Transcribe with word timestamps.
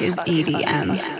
is 0.00 0.16
EDM? 0.18 1.19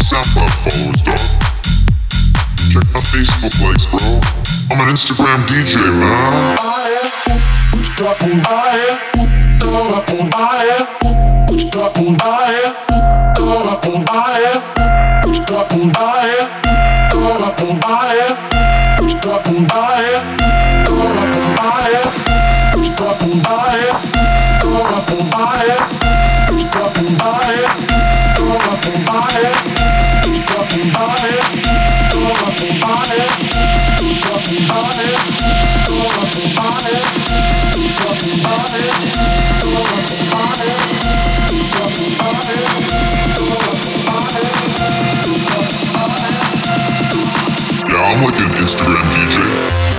my 0.00 0.16
SoundCloud 0.16 0.52
followers, 0.64 1.02
dog. 1.02 1.18
Check 2.72 2.84
my 2.94 3.00
Facebook 3.00 3.54
likes, 3.62 3.86
bro. 3.86 4.20
I'm 4.70 4.80
an 4.80 4.94
Instagram 4.94 5.46
DJ, 5.46 5.76
man. 5.98 6.56
Fire. 6.56 7.00
Like 48.22 48.38
an 48.38 48.50
Instagram 48.60 49.10
DJ. 49.14 49.89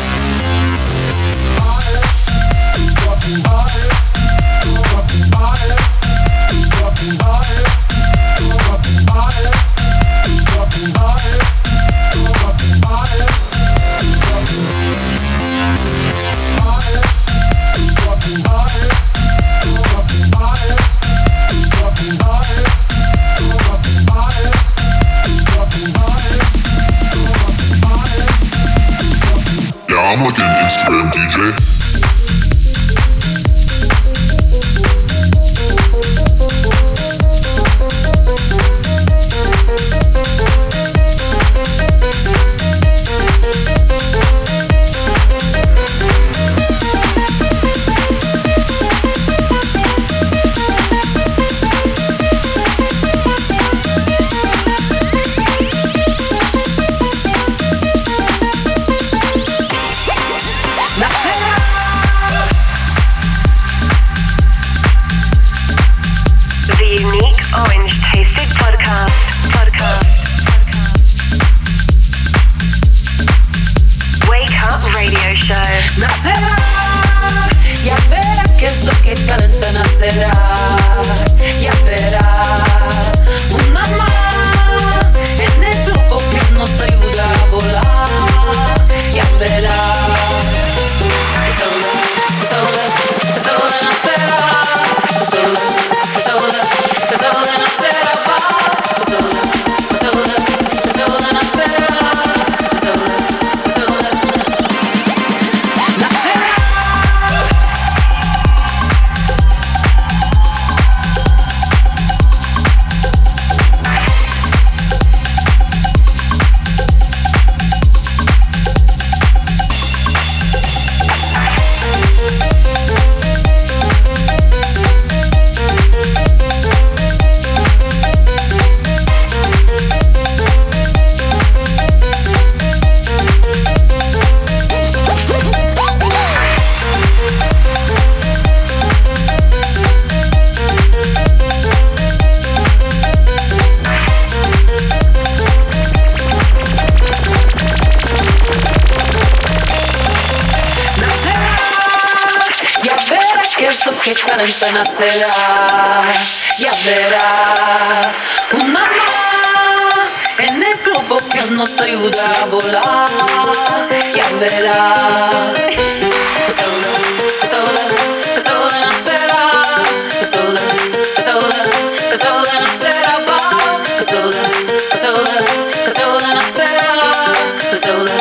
Esta 177.81 177.97
ola, 177.99 178.20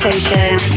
station. 0.00 0.69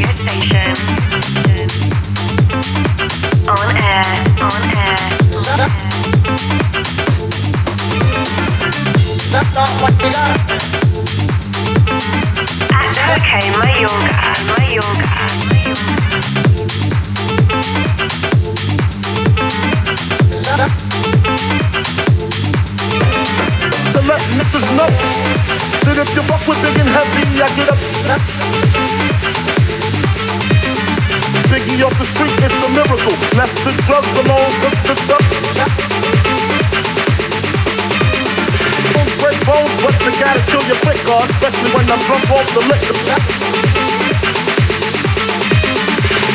want 42.29 42.47
to 42.49 42.59
let 42.69 42.81
them 42.81 42.99
out. 43.11 43.21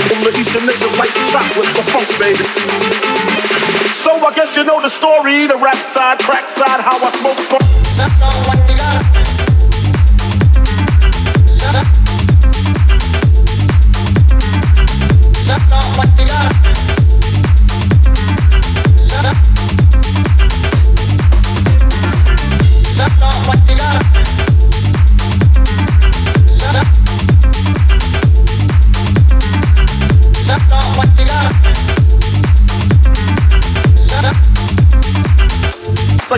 From 0.08 0.20
the 0.24 0.32
eastern 0.38 0.64
niggas 0.66 0.98
like 0.98 1.12
chocolate, 1.32 1.72
the 1.76 1.82
funk, 1.92 2.08
baby. 2.18 2.44
So 4.02 4.10
I 4.24 4.32
guess 4.34 4.56
you 4.56 4.64
know 4.64 4.80
the 4.80 4.88
story, 4.88 5.46
the 5.46 5.56
rap 5.56 5.76
side, 5.94 6.18
crack 6.20 6.48
side, 6.56 6.80
how 6.80 6.96
I 6.98 7.10
smoke 7.18 7.38
funk. 7.48 7.62
That's 7.96 8.22
all 8.22 8.40
what 8.48 8.68
you 8.68 8.76
got. 8.76 9.04
Shut 15.46 15.72
up, 15.72 15.88
what 15.96 16.18
you 16.18 16.26
got? 16.26 16.52
Shut 22.96 23.22
up, 23.22 23.48
what 23.48 23.68
you 23.68 23.76
got? 23.76 24.07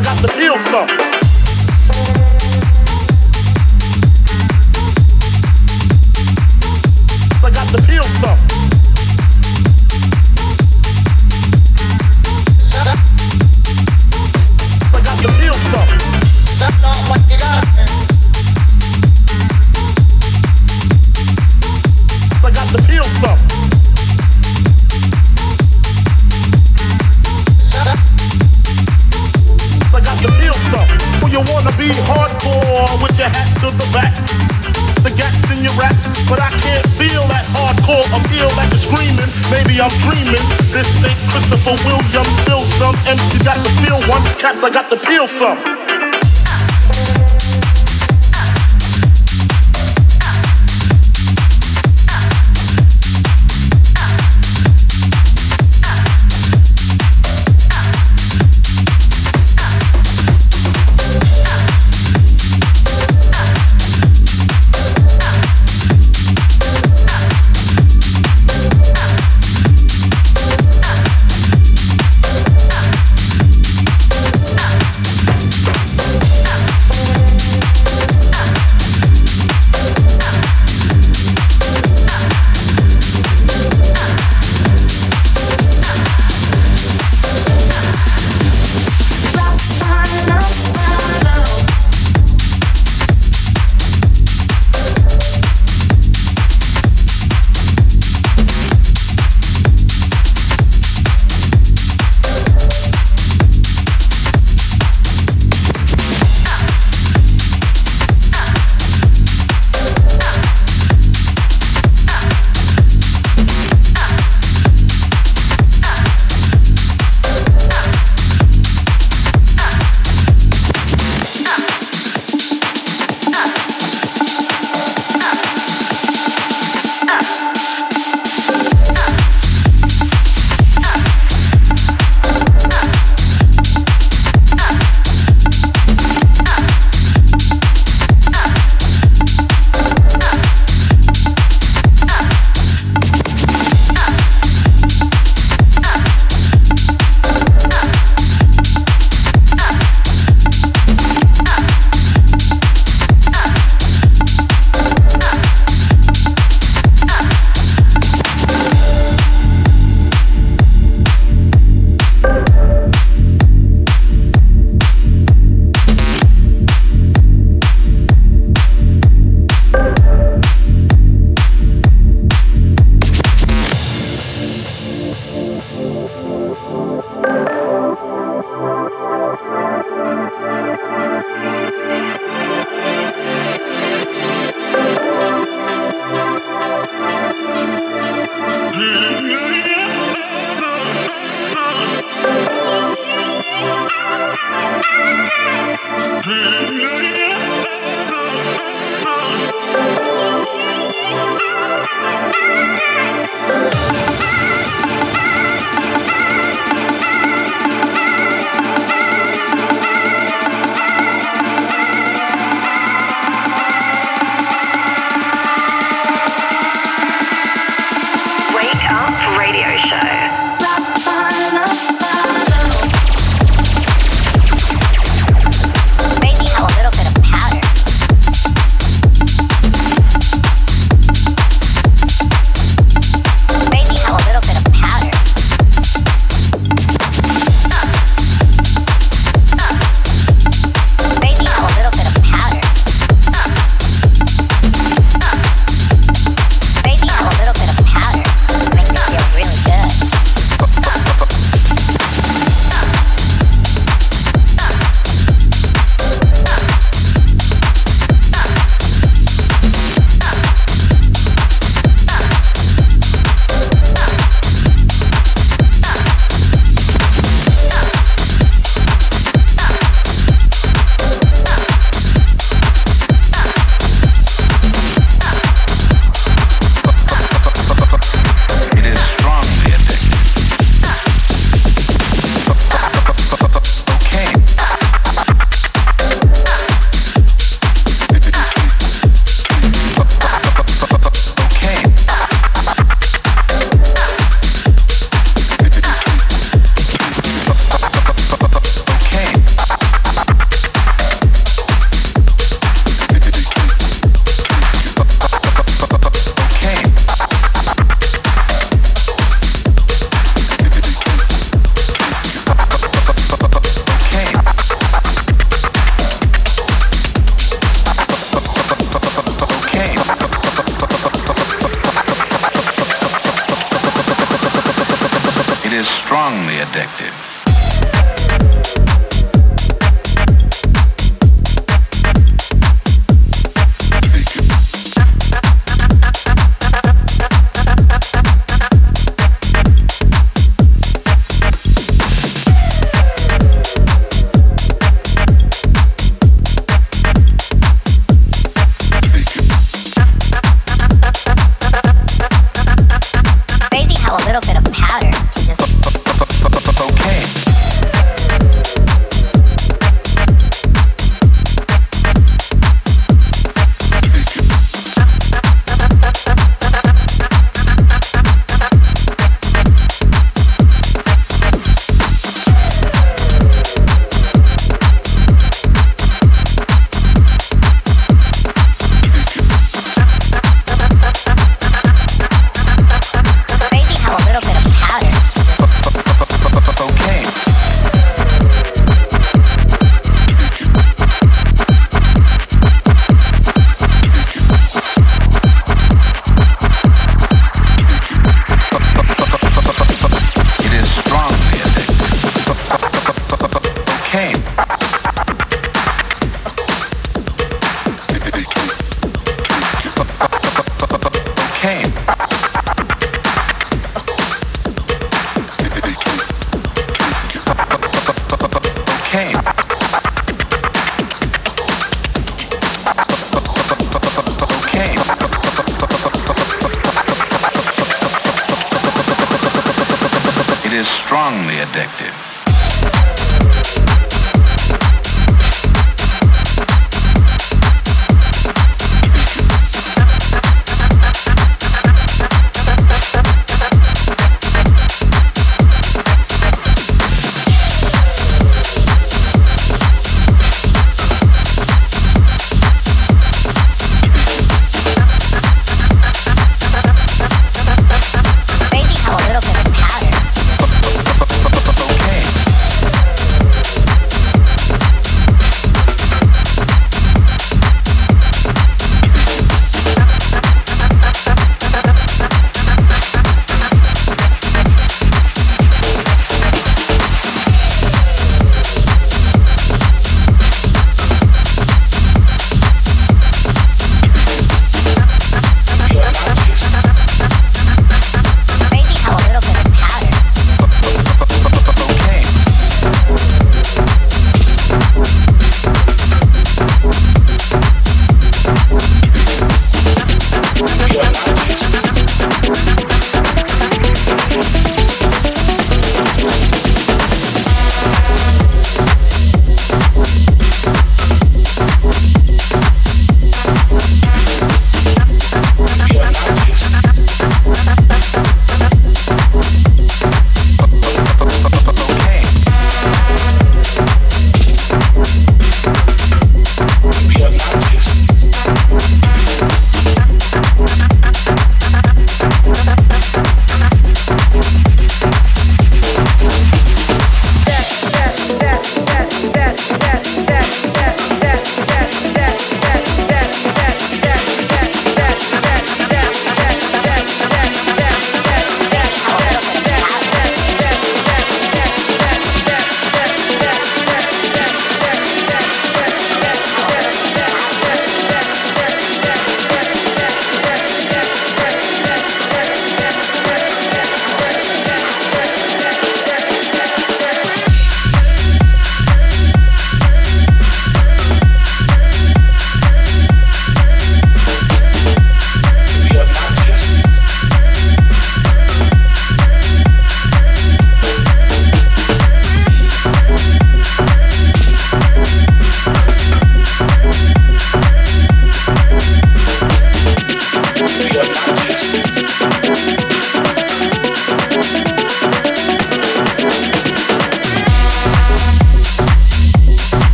I 0.00 0.02
got 0.02 0.18
to 0.22 0.28
feel 0.28 0.58
something. 0.70 1.09
feel 45.26 45.28
something. 45.28 45.79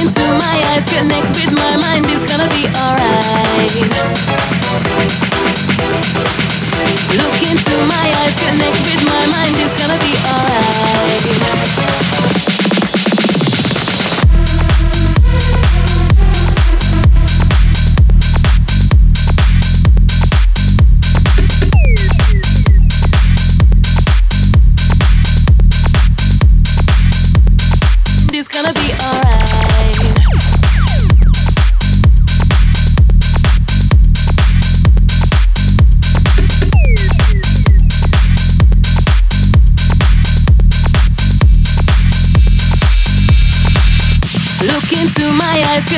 into 0.00 0.20
my 0.20 0.56
eyes, 0.72 0.84
connect 0.92 1.30
with 1.36 1.52
my 1.56 1.76
mind, 1.76 2.04
it's 2.08 2.24
gonna 2.28 2.48
be 2.50 2.66
alright. 2.76 3.72
Look 7.16 7.42
into 7.42 7.74
my 7.86 8.06
eyes, 8.20 8.36
connect 8.36 8.80
with 8.84 9.04
my 9.06 9.26
mind, 9.32 9.56
it's 9.56 9.74
gonna 9.80 9.98
be 10.04 10.12
alright. 10.32 12.15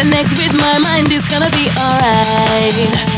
connect 0.00 0.30
with 0.38 0.54
my 0.54 0.78
mind, 0.78 1.10
it's 1.10 1.26
gonna 1.26 1.50
be 1.50 1.66
alright. 1.76 3.17